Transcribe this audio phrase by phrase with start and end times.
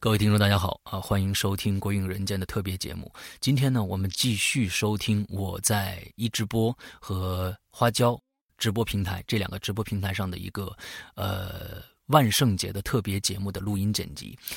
[0.00, 1.00] 各位听众，大家好啊！
[1.00, 3.12] 欢迎收听《鬼影人间》的特别节目。
[3.40, 8.16] 今天呢，我们继续收听我在一直播和花椒
[8.58, 10.72] 直播平台这两个直播平台上的一个
[11.16, 14.38] 呃万圣节的特别节目的录音剪辑，《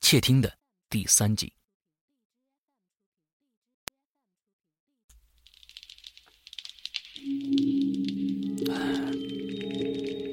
[0.00, 0.50] 窃听》的
[0.88, 1.52] 第三集。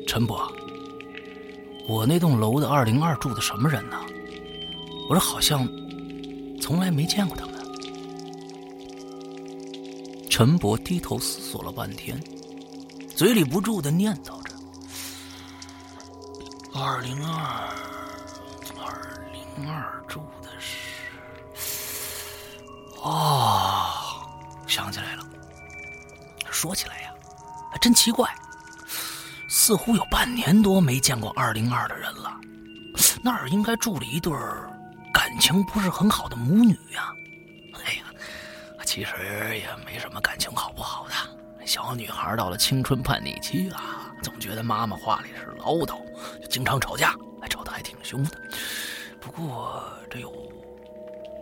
[0.07, 0.49] 陈伯，
[1.89, 4.01] 我那栋楼的二零二住的什么人呢？
[5.07, 5.67] 我说好像
[6.59, 7.53] 从来没见过他们。
[10.29, 12.21] 陈伯低头思索了半天，
[13.15, 14.53] 嘴里不住的念叨着
[16.73, 17.69] ：“二零二，
[18.77, 20.75] 二零二住的是……
[23.01, 23.87] 哦，
[24.67, 25.25] 想起来了。
[26.51, 27.13] 说起来呀，
[27.71, 28.29] 还真奇怪，
[29.47, 32.37] 似乎有半年多没见过二零二的人了。
[33.23, 34.69] 那儿应该住了一对儿。”
[35.35, 37.13] 感情不是很好的母女呀，
[37.73, 38.05] 哎呀，
[38.85, 39.13] 其实
[39.57, 41.13] 也没什么感情好不好的。
[41.65, 45.99] 小女孩到了青春叛逆期啊，总觉得妈妈话里是唠叨，
[46.41, 48.39] 就经常吵架，还吵得还挺凶的。
[49.19, 50.31] 不过这有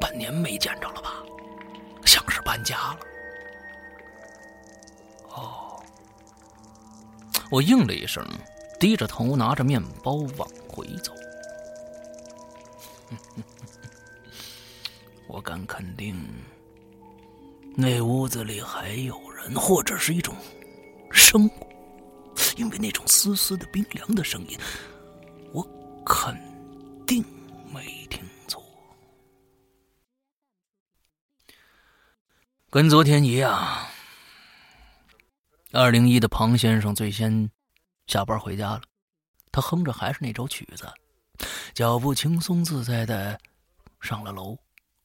[0.02, 1.22] 半年没见着了吧，
[2.04, 3.00] 像是搬家了。
[5.36, 5.80] 哦，
[7.52, 8.26] 我应了一声，
[8.80, 11.14] 低着头拿着面包往回走。
[15.34, 16.16] 我敢肯定，
[17.76, 20.38] 那屋子里还有人，或者是一种
[21.12, 21.52] 生物，
[22.56, 24.56] 因为那种丝丝的冰凉的声音，
[25.52, 25.68] 我
[26.06, 26.40] 肯
[27.08, 27.26] 定
[27.74, 28.64] 没听错。
[32.70, 33.88] 跟昨天一样，
[35.72, 37.50] 二零一的庞先生最先
[38.06, 38.82] 下班回家了，
[39.52, 40.88] 他哼着还是那首曲子，
[41.74, 43.36] 脚步轻松自在的
[44.00, 44.56] 上了楼。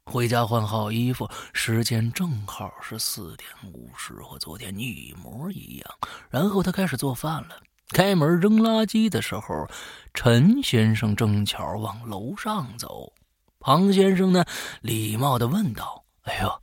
[0.09, 5.99] 回家换好衣服，时间正好是四点五十，和昨天一模一样。
[6.31, 7.61] 然后他开始做饭了。
[7.91, 9.69] 开门扔垃圾的时候，
[10.15, 13.13] 陈先生正巧往楼上走。
[13.61, 14.45] 庞先生呢，
[14.81, 16.63] 礼貌的问道：“哎呦，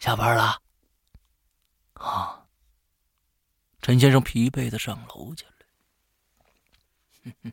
[0.00, 0.58] 下班了？”
[1.94, 2.44] 啊，
[3.82, 5.52] 陈先生疲惫的上楼去了。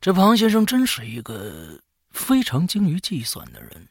[0.00, 1.78] 这庞先生真是一个。
[2.16, 3.88] 非常精于计算的人，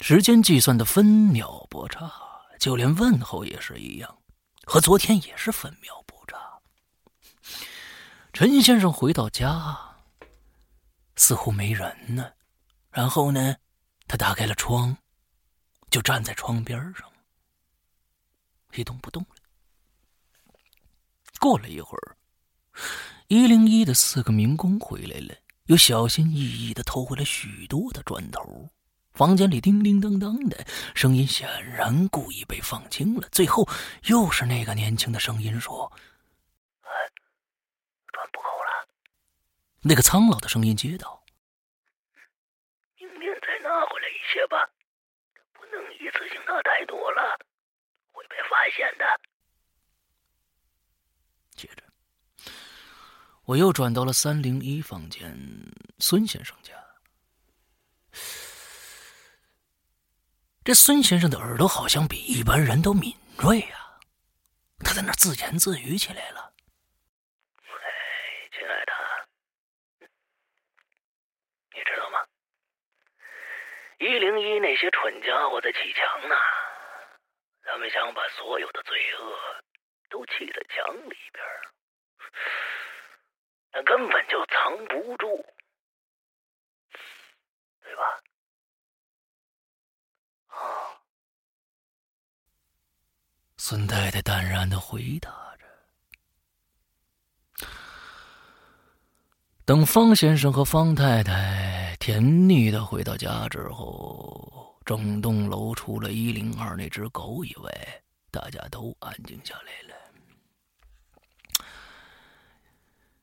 [0.00, 2.10] 时间计算的分秒不差，
[2.58, 4.18] 就连问候也是一样，
[4.64, 6.38] 和昨天也是分秒不差。
[8.32, 9.76] 陈先生回到家，
[11.16, 12.32] 似乎没人呢，
[12.90, 13.56] 然后呢，
[14.06, 14.96] 他打开了窗，
[15.90, 17.10] 就站在窗边上，
[18.74, 19.36] 一动不动了。
[21.40, 22.16] 过了一会儿，
[23.26, 25.34] 一零一的四个民工回来了。
[25.66, 28.68] 又小心翼翼的偷回了许多的砖头，
[29.12, 33.28] 房间里叮叮当当的声音显然故意被放轻了。
[33.30, 33.68] 最后，
[34.04, 35.92] 又是那个年轻的声音说
[38.12, 38.88] ：“砖不够了。”
[39.82, 41.22] 那个苍老的声音接道
[42.98, 44.68] ：“明天再拿回来一些吧，
[45.52, 47.38] 不能一次性拿太多了，
[48.10, 49.04] 会被发现的。”
[51.54, 51.82] 接着。
[53.44, 55.36] 我又转到了三零一房间，
[55.98, 56.72] 孙先生家。
[60.64, 63.98] 这孙先生的耳朵好像比一般人都敏锐呀，
[64.84, 66.54] 他在那自言自语起来了
[67.66, 67.74] ：“喂，
[68.52, 68.92] 亲爱的，
[71.74, 72.24] 你知道吗？
[73.98, 76.36] 一零一那些蠢家伙在砌墙呢，
[77.64, 79.36] 他们想把所有的罪恶
[80.08, 81.42] 都砌在墙里边。”
[83.72, 85.44] 那根本就藏不住，
[87.82, 88.02] 对吧？
[90.48, 90.58] 啊！
[93.56, 95.66] 孙太太淡然的回答着。
[99.64, 110.01] 等方先生和方太太甜蜜的回到家之后，整栋楼除了一零二那只狗以外，大家都安静下来了。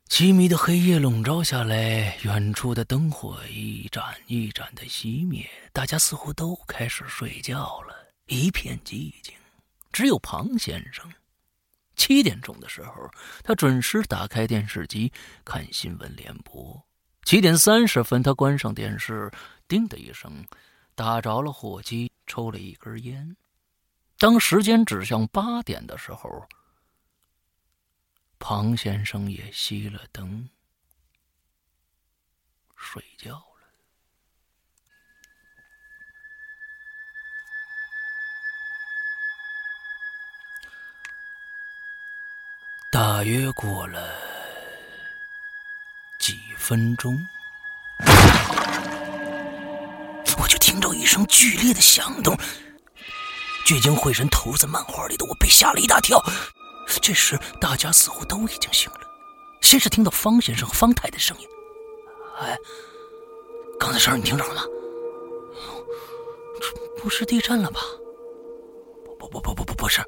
[0.09, 7.95] 凄迷的黑夜笼罩下来，远处的灯火一盏一盏的熄灭，大家似乎都开始睡觉了，
[8.25, 9.33] 一片寂静。
[9.93, 11.09] 只有庞先生，
[11.95, 13.09] 七点钟的时候，
[13.43, 15.13] 他准时打开电视机
[15.45, 16.83] 看新闻联播。
[17.23, 19.31] 七点三十分，他关上电视，
[19.67, 20.43] 叮的一声，
[20.95, 23.37] 打着了火机，抽了一根烟。
[24.17, 26.45] 当时间指向八点的时候。
[28.39, 30.49] 庞先生也熄了灯，
[32.75, 33.43] 睡觉了。
[42.89, 44.15] 大约过了
[46.17, 47.19] 几分钟，
[50.41, 52.35] 我就听到一声剧烈的响动，
[53.65, 56.19] 聚精会神投入在漫画里的我被吓了一大跳。
[57.01, 59.01] 这时，大家似乎都已经醒了。
[59.61, 61.47] 先是听到方先生和方太太的声音
[62.41, 62.57] ：“哎，
[63.79, 64.63] 刚才声你听着了吗？
[66.59, 66.67] 这
[67.01, 67.79] 不是地震了吧
[69.19, 70.01] ？”“不不不不不不是。”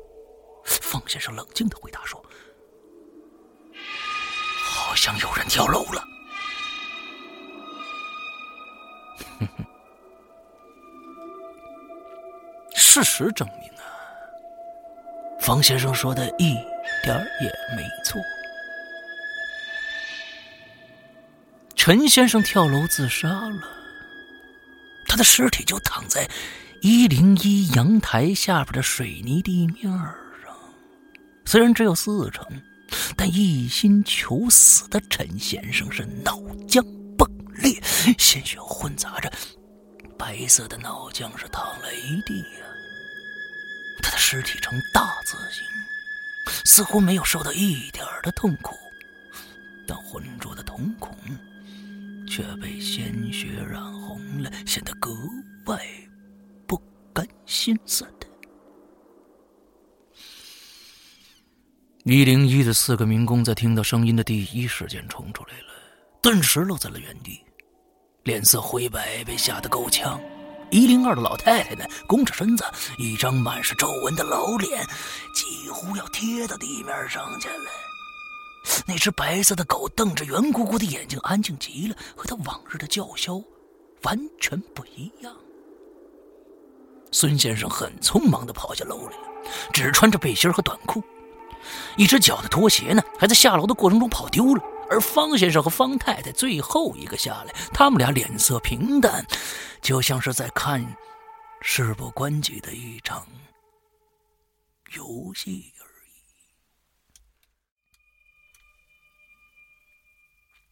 [0.66, 2.24] 方先生冷静的回答说
[4.64, 6.04] ：“好像有人跳楼了。
[12.76, 13.84] ”事实证明啊，
[15.40, 16.56] 方先生说的一。
[17.04, 18.22] 点儿也没错。
[21.76, 23.68] 陈先生跳楼自杀了，
[25.08, 26.30] 他的尸体就躺在
[26.82, 30.56] 一零一阳台下边的水泥地面上。
[31.44, 32.46] 虽然只有四层，
[33.18, 36.38] 但一心求死的陈先生是脑
[36.68, 36.86] 浆
[37.18, 37.82] 迸裂，
[38.18, 39.32] 鲜血混杂着
[40.20, 42.66] 白色的脑浆是淌了一地呀。
[44.04, 45.64] 他的尸体呈大字形。
[46.66, 48.76] 似乎没有受到一点的痛苦，
[49.88, 51.16] 但浑浊的瞳孔
[52.28, 55.12] 却被鲜血染红了，显得格
[55.66, 55.80] 外
[56.66, 56.82] 不
[57.14, 58.28] 甘心似的。
[62.04, 65.68] 一零一的四个民工在听到声音的第一时间冲出来了，
[66.22, 67.40] 顿时愣在了原地，
[68.24, 70.20] 脸色灰白，被吓得够呛。
[70.72, 72.64] 一零二的老太太呢，弓着身子，
[72.98, 74.84] 一张满是皱纹的老脸，
[75.36, 77.70] 几乎要贴到地面上去了。
[78.86, 83.42] 那只白色的狗瞪着圆鼓鼓的眼睛，安静极了，和它往日的叫嚣
[84.04, 85.34] 完全不一样。
[87.12, 91.04] 孙先生很匆忙地跑下楼来了，只穿着背心和短裤，
[91.98, 94.64] 一只脚的拖鞋呢，还在下楼的过程中跑丢了。
[94.92, 99.26] 而方先生和方太太最后一个下来，他们俩脸色平淡，
[99.82, 100.86] 就像是在看
[101.62, 103.26] 事不关己的一场
[104.94, 105.88] 游戏而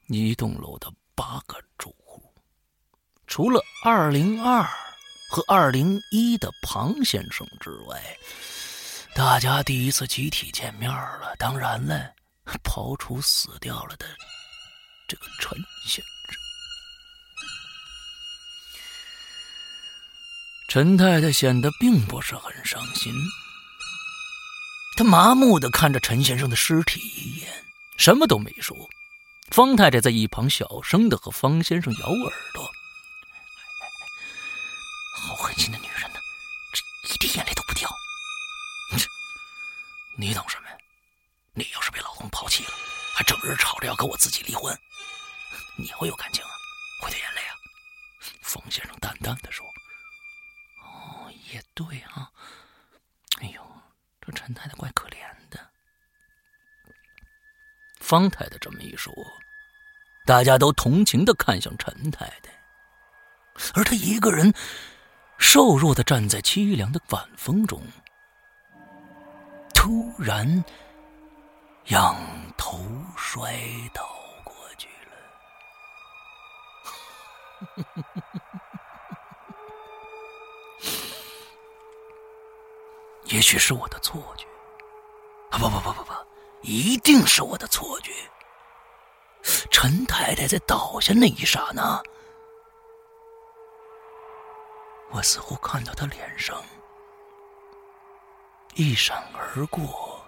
[0.10, 0.18] 已。
[0.18, 2.22] 一栋楼的八个住户，
[3.26, 4.68] 除了二零二
[5.30, 8.04] 和二零一的庞先生之外，
[9.16, 11.38] 大家第一次集体见面了。
[11.40, 12.19] 当然了。
[12.60, 14.06] 刨除死掉了的
[15.08, 16.36] 这个陈先生，
[20.68, 23.14] 陈太太显得并不是很伤心。
[24.96, 27.66] 她麻木的看着陈先生的尸体一眼，
[27.98, 28.76] 什么都没说。
[29.52, 32.70] 方太太在一旁小声的和方先生咬耳朵
[35.16, 36.20] ：“好狠心的女人呢，
[36.72, 37.90] 这一滴眼泪都不掉。
[40.18, 40.64] 你懂什么？”
[41.56, 41.89] 你要是
[43.16, 44.74] 还整日吵着要跟我自己离婚，
[45.78, 46.50] 你会有感情啊？
[47.02, 47.54] 会掉眼泪啊？
[48.42, 49.66] 方先生淡淡的说
[50.84, 52.32] ：“哦，也对啊。
[53.42, 53.62] 哎呦，
[54.22, 55.18] 这陈太太怪可怜
[55.50, 55.60] 的。”
[58.00, 59.14] 方太太这么一说，
[60.26, 62.52] 大家都同情的看向陈太太，
[63.74, 64.54] 而她一个人
[65.38, 67.82] 瘦弱的站在凄凉的晚风中，
[69.74, 70.64] 突然。
[71.90, 72.16] 仰
[72.56, 72.80] 头
[73.18, 73.52] 摔
[73.92, 74.08] 倒
[74.44, 75.14] 过去了。
[83.26, 84.46] 也许是我的错觉，
[85.50, 86.14] 啊不不不不不，
[86.62, 88.14] 一定是我的错觉。
[89.72, 92.00] 陈太太在倒下那一刹那，
[95.10, 96.64] 我似乎看到她脸上
[98.76, 100.19] 一闪而过。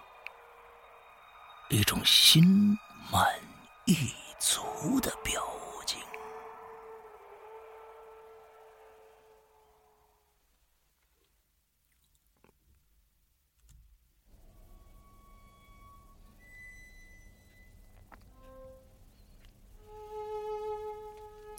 [1.72, 2.78] 一种心
[3.10, 3.26] 满
[3.86, 3.96] 意
[4.38, 5.42] 足的表
[5.86, 5.98] 情。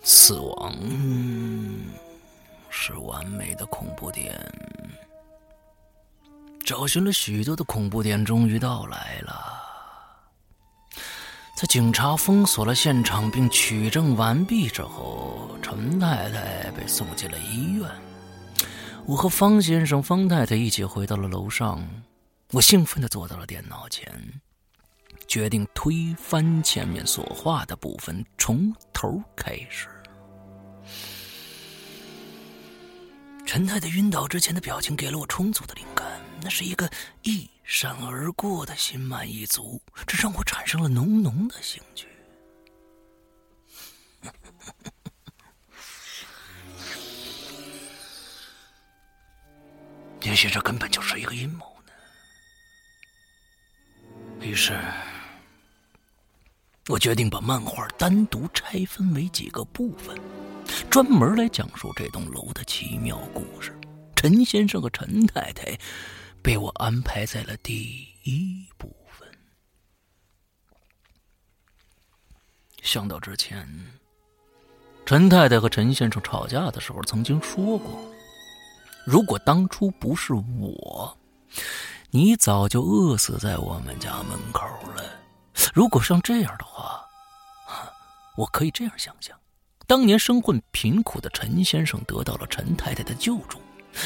[0.02, 0.76] 死亡
[2.68, 4.38] 是完美的恐怖点。
[6.66, 9.61] 找寻了许多的恐怖点，终于到来了。
[11.62, 17.88] 在警察封锁了现场并取证完毕之后，陈太太被送进了医院。
[19.06, 21.88] 我和方先生、方太太一起回到了楼上。
[22.50, 24.12] 我兴奋地坐到了电脑前，
[25.28, 29.86] 决定推翻前面所画的部分，从头开始。
[33.46, 36.04] 陈太太晕倒之前的表情给了我充足的灵感，
[36.42, 36.90] 那是一个
[37.22, 42.06] 一闪而过的心满意足，这让我产生了浓浓的兴趣。
[50.22, 51.92] 也许这根本就是一个阴谋呢。
[54.40, 54.80] 于是，
[56.88, 60.16] 我决定把漫画单独拆分为几个部分，
[60.88, 63.76] 专门来讲述这栋楼的奇妙故事。
[64.14, 65.76] 陈先生和陈太太
[66.42, 69.28] 被我安排在了第一部分。
[72.82, 73.66] 想到之前，
[75.06, 78.04] 陈太太和陈先生吵架的时候曾经说过。
[79.06, 81.16] 如果当初不是我，
[82.10, 85.04] 你早就饿死在我们家门口了。
[85.72, 87.04] 如果像这样的话，
[88.36, 89.38] 我可以这样想想：
[89.86, 93.60] 当年生混贫苦的陈先生得到了陈太太的救助，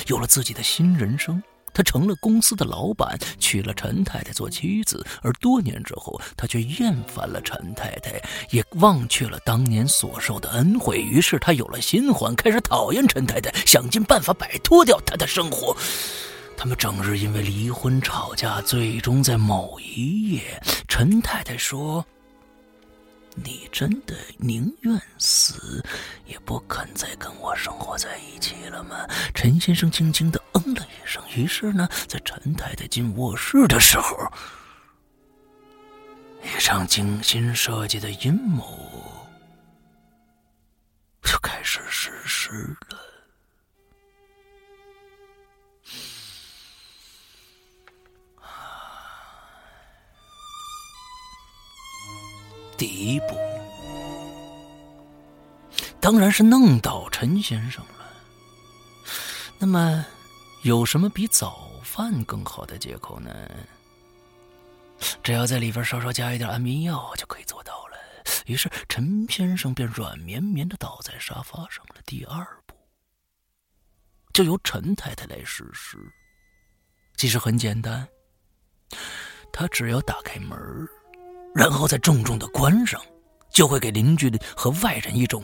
[0.06, 1.42] 有了自己的新人生。
[1.76, 8.18] 他成了公司的老板，娶了陈太太做妻子，而多年之后，他却厌烦了陈太太，
[8.48, 10.96] 也忘却了当年所受的恩惠。
[10.96, 15.76] 于是，他有了新欢，开始讨厌陈太太，想尽办法摆脱掉她的生活。
[16.56, 22.02] 他们整日因为离婚吵架，最终在某一夜，陈太太说。
[23.44, 25.84] 你真的宁愿死，
[26.24, 29.06] 也不肯再跟我生活在一起了吗？
[29.34, 31.22] 陈先生轻轻的嗯了一声。
[31.34, 34.16] 于是呢，在陈太太进卧室的时候，
[36.42, 38.64] 一场精心设计的阴谋
[41.22, 42.76] 就开始实施
[52.86, 53.36] 第一步，
[56.00, 58.06] 当然是弄倒陈先生了。
[59.58, 60.06] 那么，
[60.62, 63.50] 有什么比早饭更好的借口呢？
[65.20, 67.96] 只要在里边稍稍加一点安眠药，就可以做到了。
[68.46, 71.96] 于是，陈先生便软绵绵的倒在沙发上了。
[72.06, 72.76] 第二步，
[74.32, 75.98] 就由陈太太来实施。
[77.16, 78.06] 其实很简单，
[79.52, 80.56] 她只要打开门
[81.56, 83.00] 然后再重重的关上，
[83.50, 85.42] 就会给邻居和外人一种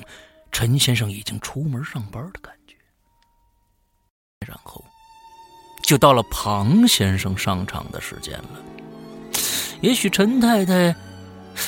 [0.50, 2.76] 陈先生已经出门上班的感觉。
[4.46, 4.84] 然后，
[5.82, 8.62] 就到了庞先生上场的时间了。
[9.80, 10.94] 也许陈太太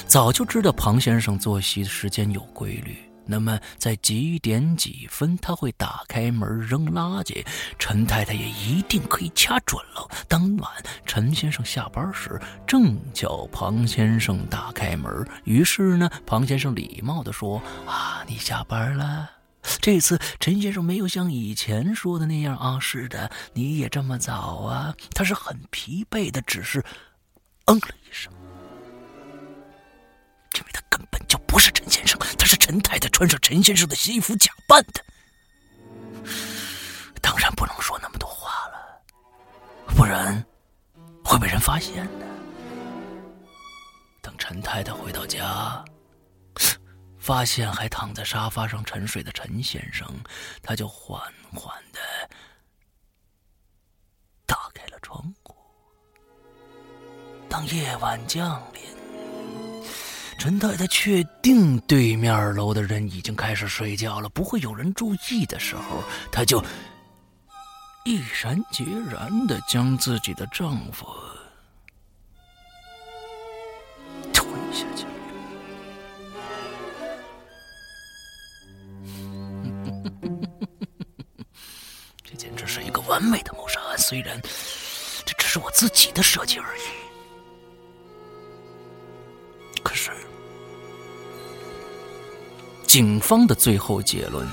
[0.06, 2.96] 早就知道庞先生作息时间有规律。
[3.26, 7.44] 那么，在几点几分他会打开门扔垃圾？
[7.78, 10.08] 陈太太也一定可以掐准了。
[10.28, 10.70] 当晚，
[11.06, 19.30] 陈先生下班时正叫庞先生打开门，于是呢，庞先生礼貌地说：“啊，你下班了。
[19.80, 24.94] ”这次陈先生没有像以前说的那样啊，是的，你也这么早啊？
[25.14, 26.84] 他是很疲惫的，只是
[27.64, 28.03] 嗯了一。
[30.56, 35.04] 因为他根本就不是陈先生，他是陈太太穿上陈先生的西服假扮的。
[37.20, 39.02] 当然不能说那么多话了，
[39.94, 40.44] 不然
[41.24, 42.26] 会被人发现的。
[44.20, 45.84] 等陈太太回到家，
[47.18, 50.06] 发现还躺在沙发上沉睡的陈先生，
[50.62, 51.20] 他就缓
[51.52, 52.00] 缓的
[54.46, 55.54] 打开了窗户。
[57.48, 59.03] 当夜晚降临。
[60.38, 66.62] 陈太太确定对面楼的人已经开始睡觉了，不会有人注意的时候，她就
[68.04, 71.06] 毅然决然的将自己的丈夫
[74.34, 75.06] 推下去。
[82.22, 84.38] 这简直是一个完美的谋杀案，虽然
[85.24, 86.82] 这只是我自己的设计而已。
[92.94, 94.46] 警方的最后结论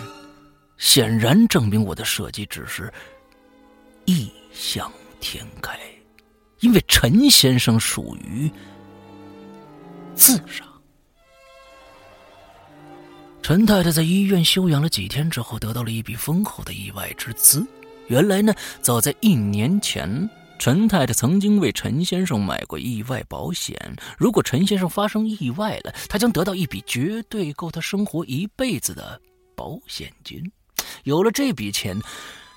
[0.79, 2.91] 显然证明我的设计只是
[4.05, 5.77] 异想天开，
[6.61, 8.51] 因为陈先生属于
[10.15, 10.65] 自杀。
[13.43, 17.63] 陈太太在医院休养了几天之后，得到了一笔丰厚的意外之资。
[18.07, 20.27] 原来呢，早在一年前，
[20.61, 23.75] 陈太太曾经为陈先生买过意外保险。
[24.15, 29.19] 如果陈先生发生意外了，他将得到一笔绝对够他生活一辈子的
[29.55, 30.39] 保险金。
[31.03, 31.99] 有了这笔钱。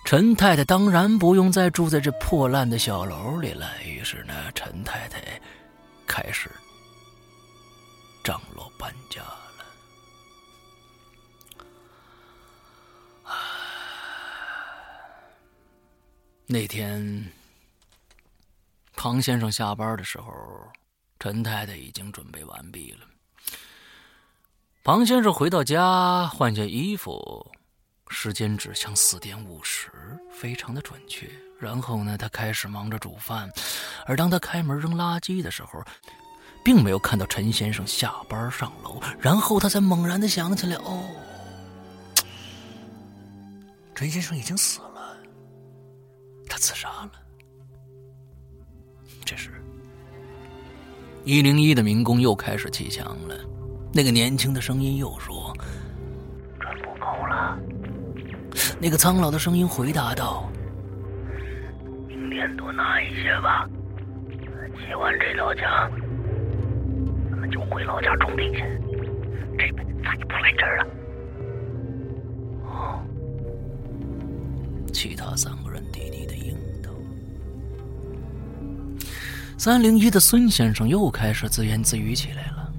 [0.05, 3.71] 陈太太当然不用再住在这破烂的小楼里了。
[3.83, 5.41] 于是呢，陈太太
[6.07, 6.51] 开始
[8.23, 9.65] 张罗搬家了。
[16.45, 17.33] 那天，
[18.96, 20.33] 庞先生下班的时候，
[21.18, 23.07] 陈太太已经准备完毕了。
[24.83, 27.52] 庞先生回到家，换下衣服。
[28.09, 29.90] 时间指向四点五十，
[30.33, 31.28] 非常的准确。
[31.59, 33.50] 然后呢，他开始忙着煮饭，
[34.07, 35.83] 而当他开门扔垃圾的时候，
[36.62, 39.00] 并没有看到陈先生下班上楼。
[39.18, 41.02] 然后他才猛然的想起来：哦，
[43.94, 45.16] 陈先生已经死了，
[46.48, 47.12] 他自杀了。
[49.25, 49.51] 这时，
[51.25, 53.35] 一零一的民工又开始砌墙了。
[53.93, 55.53] 那个年轻的声音又说
[56.61, 57.59] ：“砖不够了。”
[58.79, 60.51] 那个苍老的声音回答道
[62.07, 63.67] ：“明天多拿一些吧。
[64.77, 65.91] 砌完这道墙，
[67.31, 68.63] 咱们就回老家种地去，
[69.57, 70.87] 这辈子再也不来这儿了。”
[72.69, 73.01] 哦，
[74.93, 76.74] 其他三个人低低的应道。
[79.64, 82.70] 三零一的孙先生又开始自言自语起来了：“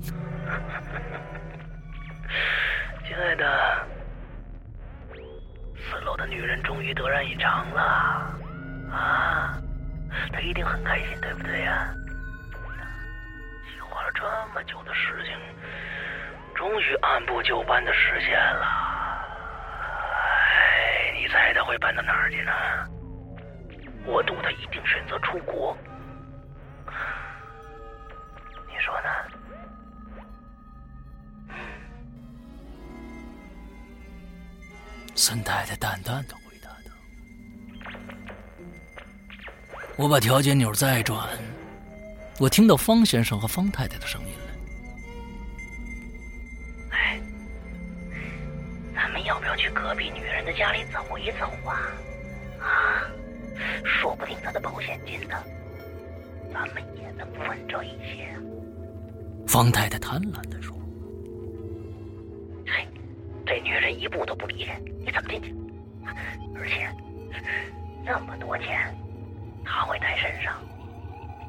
[3.06, 3.86] 亲爱的。”
[5.76, 7.82] 四楼的女人终于得人一场了，
[8.90, 9.60] 啊，
[10.32, 11.94] 她一定很开心，对不对呀？
[13.70, 14.22] 计划了这
[14.54, 15.36] 么久的事情，
[16.54, 18.64] 终于按部就班的实现了。
[19.76, 22.52] 哎，你猜他会搬到哪儿去呢？
[24.06, 25.76] 我赌他一定选择出国。
[28.68, 29.08] 你说呢？
[35.14, 36.90] 孙太太淡淡的回答道
[39.96, 41.28] ：“我把调节钮再转，
[42.40, 44.44] 我听到方先生和方太太的声音了。
[46.90, 47.20] 哎，
[48.94, 51.70] 咱们要不要去隔壁女人的家里走一走啊？
[51.74, 51.92] 啊，
[53.84, 55.36] 说不定他的保险金呢，
[56.52, 58.28] 咱们也能分着一些。”
[59.46, 60.76] 方太太贪婪的说。
[62.66, 62.86] 嘿
[63.44, 65.54] 这女人一步都不离开，你怎么进去？
[66.54, 66.88] 而且
[68.04, 68.94] 那么多钱，
[69.64, 70.54] 她会带身上？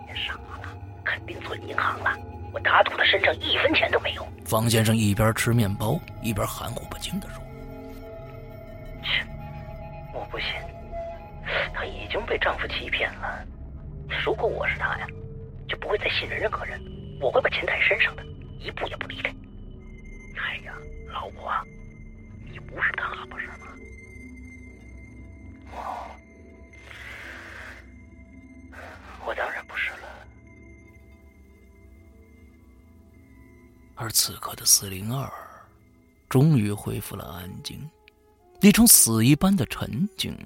[0.05, 2.17] 别傻了，肯定存银行了。
[2.51, 4.27] 我打赌她身上一分钱都没有。
[4.43, 7.41] 方先生一边吃面包，一边含糊不清的说
[9.03, 9.25] ：“切，
[10.13, 10.47] 我不信，
[12.13, 13.43] 已经被丈夫欺骗了。
[14.23, 15.07] 如果我是她呀，
[15.67, 16.79] 就不会再信任任何人。
[17.19, 18.23] 我会把钱带身上的，
[18.59, 19.35] 一步也不离开。
[20.37, 20.75] 哎呀，
[21.11, 21.51] 老婆。”
[22.51, 23.67] 你不是他不是吗？
[25.71, 26.05] 哦，
[29.25, 30.27] 我当然不是了。
[33.95, 35.27] 而此刻的四零二，
[36.29, 37.89] 终于恢复了安静，
[38.61, 40.37] 那种死一般的沉静。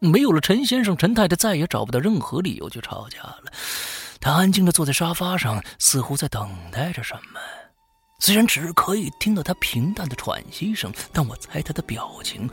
[0.00, 3.52] 没有了陈先生，陈太太再也找不到任何理由去吵架了。
[4.20, 7.40] 她安静的坐在沙发上，似乎在等待着什么。
[8.20, 12.48] 虽然只可以听到他平淡的喘息声，但我猜他的表情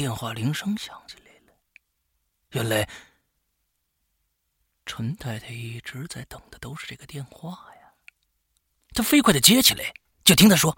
[0.00, 1.52] 电话铃声响起来了，
[2.52, 2.88] 原来。
[4.86, 7.92] 陈太太一直在等的都是这个电话呀，
[8.94, 9.92] 她飞快的接起来，
[10.24, 10.74] 就听他说：“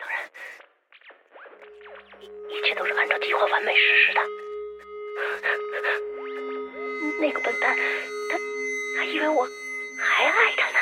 [0.00, 0.30] 当然，
[2.22, 4.20] 一一切都是按照计划完美实施的。
[7.20, 7.76] 那个笨蛋，
[8.30, 8.38] 他
[8.96, 9.46] 他以为我
[9.98, 10.78] 还爱他呢。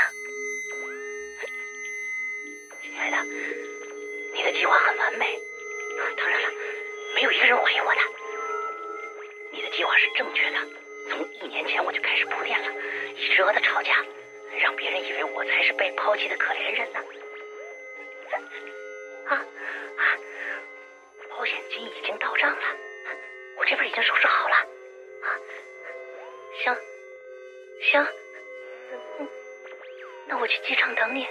[2.80, 3.24] 亲爱的，
[4.32, 5.36] 你的计划很完美，
[6.16, 6.48] 当然了，
[7.14, 8.00] 没有一个人怀疑我的。
[9.52, 10.58] 你的计划是正确的。”
[11.10, 12.68] 从一年前我就开始铺垫了，
[13.16, 14.04] 一直和他吵架，
[14.60, 17.00] 让别人以为我才是被抛弃的可怜人呢。
[19.26, 20.18] 啊啊！
[21.28, 22.62] 保险金已经到账了，
[23.58, 24.54] 我这边已经收拾好了。
[24.54, 25.26] 啊，
[26.62, 26.76] 行
[27.90, 28.06] 行，
[29.18, 29.28] 嗯
[30.28, 31.26] 那我去机场等你，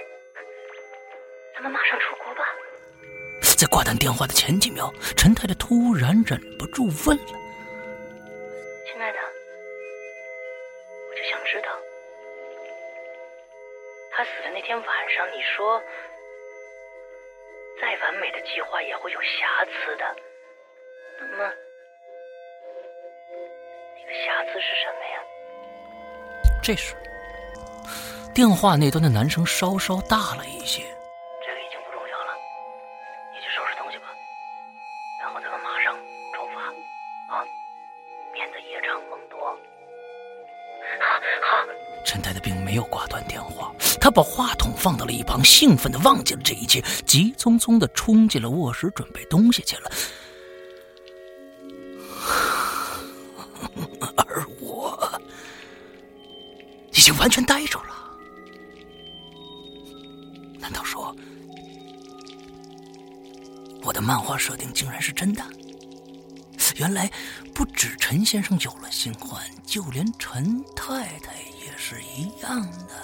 [1.54, 2.54] 咱们马上出国吧。
[3.62, 7.26] 在挂断电话的前几秒，陈太太突然忍不住问了
[8.90, 9.18] ：“亲爱的，
[11.08, 11.68] 我就想知道，
[14.10, 15.80] 他死的那天晚上，你说
[17.80, 20.16] 再完美的计划也会有瑕疵的，
[21.20, 21.52] 那么
[23.94, 25.22] 那个瑕疵是什么呀？”
[26.60, 26.96] 这时，
[28.34, 30.82] 电话那端的男声稍稍大了一些。
[42.72, 49.92] 没有挂断电话，他把话筒放到了一旁，兴奋的忘记了这一切，急匆匆的冲进了卧室准备东西去了。
[54.16, 55.20] 而我
[56.94, 57.88] 已经完全呆住了。
[60.58, 61.14] 难道说
[63.82, 65.44] 我的漫画设定竟然是真的？
[66.76, 67.12] 原来
[67.52, 71.41] 不止陈先生有了新欢，就连陈太太。
[71.64, 72.94] 也是一样的。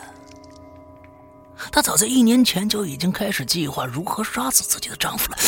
[1.73, 5.39] 她早在一年前就已经开始计划如何杀死自己的丈夫了。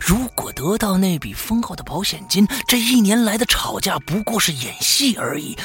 [0.00, 5.56] 如果得到那笔丰厚的保险金，这一年来的吵架不过是演戏而已。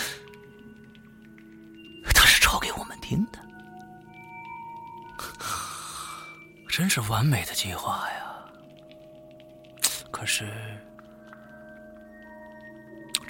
[2.13, 3.39] 他是吵给我们听的，
[6.68, 8.36] 真是完美的计划呀！
[10.12, 10.52] 可是。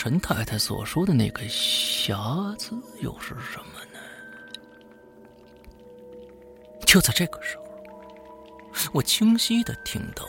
[0.04, 2.13] 陈太太所说的那个瑕
[2.60, 4.00] 疵又是什么呢？
[6.86, 7.63] 就在这个时候，
[8.92, 10.26] 我清晰的听到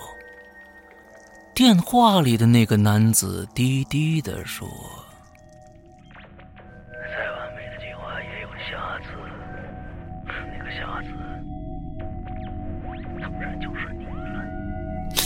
[1.56, 4.68] 电话里的那个男子低低的说
[7.10, 9.08] ：“再完美的计划也有瑕疵，
[10.24, 11.08] 那个瑕疵，
[13.20, 14.12] 当然就是你了。”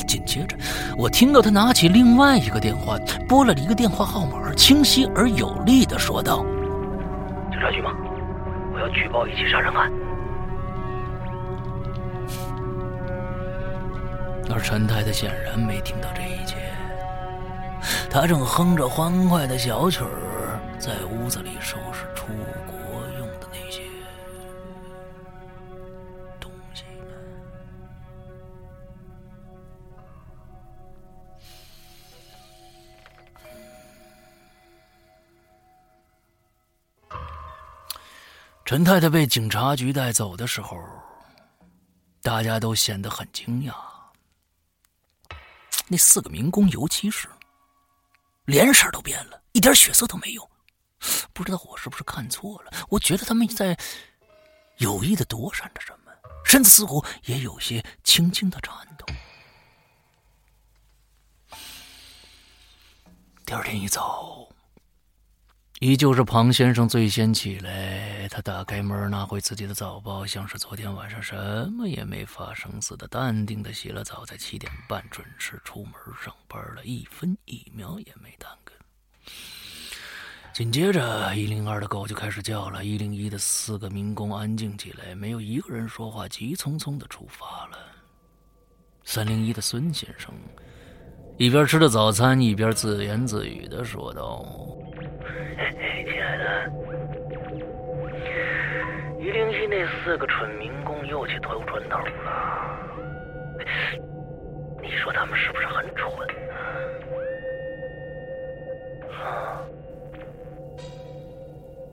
[0.08, 0.56] 紧接着，
[0.98, 4.52] 我听到他拿起另外一个电话，拨了一个电话号码。
[4.54, 6.44] 清晰而有力的说道
[7.52, 7.92] ：“警察局吗？
[8.74, 9.88] 我要举报一起杀人案。”
[14.52, 16.56] 而陈太太显然没听到这一切，
[18.10, 22.26] 她正哼着欢快的小曲儿，在屋子里收拾出
[38.68, 40.78] 陈太太被警察局带走的时候，
[42.20, 43.74] 大家都显得很惊讶。
[45.86, 47.30] 那四个民工，尤其是
[48.44, 50.50] 脸色都变了，一点血色都没有。
[51.32, 52.70] 不知道我是不是看错了？
[52.90, 53.74] 我觉得他们在
[54.76, 56.12] 有意的躲闪着什么，
[56.44, 59.06] 身子似乎也有些轻轻的颤抖。
[63.46, 64.46] 第二天一早。
[65.80, 78.72] 依旧是庞先生最先起来，他打开门，拿回自己的早报，像是昨天晚上什么也没发生似的，淡定的洗了澡，在七点半准时出门上班了，一分一秒也没耽搁。
[80.52, 87.78] 紧接着，一零二的狗就开始叫了，一零一的四个民工安静起来，没有一个人说话，急匆匆的出发了。
[89.04, 90.34] 三零一的孙先生
[91.36, 94.44] 一边吃着早餐，一边自言自语的说道。
[99.68, 102.78] 那四个蠢民工又去偷砖头了。
[104.80, 106.10] 你说他们是不是很蠢？
[109.22, 109.60] 啊！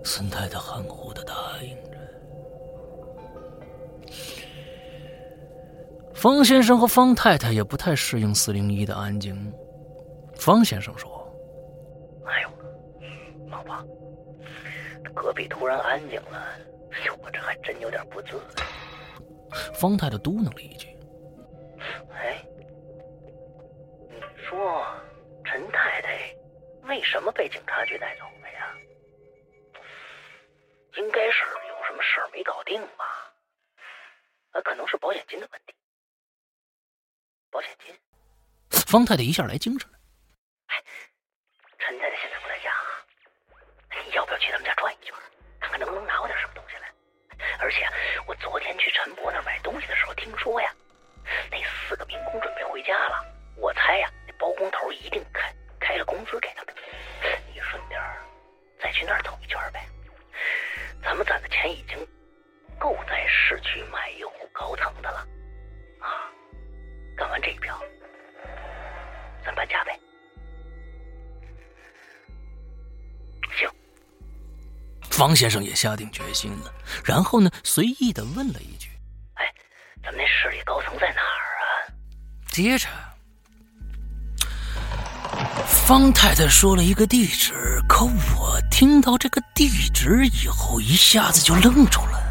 [0.03, 1.33] 孙太太含糊的答
[1.63, 1.97] 应着。
[6.13, 9.51] 方先生和方太太也不太适应四零一的安静。
[10.35, 11.11] 方先生说。
[12.25, 12.49] 哎呦，
[13.49, 13.75] 老婆
[15.13, 16.41] 隔壁突然安静了，
[17.21, 18.63] 我这还真有点不自在。
[19.73, 20.87] 方太太嘟囔了一句
[22.13, 22.45] ：“哎，
[24.09, 24.85] 你说
[25.43, 26.35] 陈太太
[26.83, 28.75] 为什么被警察局带走了呀？
[30.97, 33.33] 应该是有什么事儿没搞定吧？
[34.51, 35.73] 啊，可能是保险金的问题。
[37.49, 37.95] 保险金？”
[38.87, 39.97] 方太太一下来精神了。
[40.67, 40.83] 哎，
[41.79, 42.71] 陈太太现在不在家。
[44.05, 45.15] 你要不要去他们家转一圈，
[45.59, 46.54] 看看能不能拿回点什么？
[47.59, 47.87] 而且
[48.25, 50.69] 我昨天去陈伯那买东西的时候，听说呀，
[51.51, 53.25] 那四个民工准备回家了。
[53.57, 56.75] 我猜呀，那包工头一定开开了工资给他们。
[57.53, 57.99] 你顺便
[58.79, 59.85] 再去那儿走一圈呗。
[61.03, 61.97] 咱们攒的钱已经
[62.79, 65.19] 够在市区买一户高层的了，
[65.99, 66.29] 啊，
[67.15, 67.79] 干完这一票，
[69.45, 69.97] 咱搬家呗。
[75.15, 76.73] 方先生也下定决心了，
[77.05, 78.89] 然后呢，随意的问了一句
[79.35, 79.45] ：“哎，
[80.03, 81.87] 咱们那市里高层在哪儿啊？”
[82.51, 82.89] 接着，
[85.65, 92.21] 方太太说了一个地址，可我听到这个地址以后，一下子就愣住了。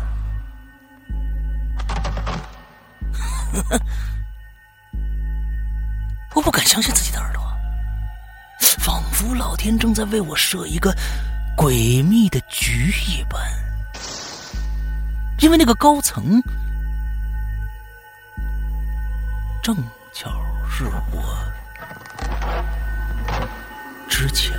[6.34, 7.42] 我不敢相信自己的耳朵，
[8.60, 10.94] 仿佛老天正在为我设一个
[11.56, 13.64] 诡秘的局一般。
[15.40, 16.42] 因为那个高层
[19.62, 19.76] 正
[20.12, 20.30] 巧
[20.70, 21.22] 是我
[24.08, 24.56] 之前